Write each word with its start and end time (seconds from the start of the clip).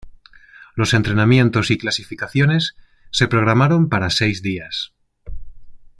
Los 0.75 0.95
entrenamientos 0.95 1.69
y 1.69 1.77
clasificaciones 1.77 2.75
se 3.11 3.27
programaron 3.27 3.87
para 3.87 4.09
seis 4.09 4.41
días. 4.41 4.93